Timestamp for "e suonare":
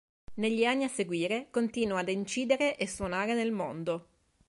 2.75-3.35